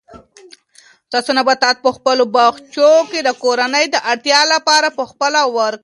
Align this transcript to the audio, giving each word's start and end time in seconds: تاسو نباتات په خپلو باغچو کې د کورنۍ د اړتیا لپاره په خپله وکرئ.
تاسو 1.11 1.29
نباتات 1.37 1.75
په 1.85 1.89
خپلو 1.97 2.23
باغچو 2.35 2.91
کې 3.09 3.19
د 3.23 3.29
کورنۍ 3.43 3.85
د 3.91 3.95
اړتیا 4.11 4.41
لپاره 4.53 4.87
په 4.97 5.03
خپله 5.11 5.41
وکرئ. 5.55 5.79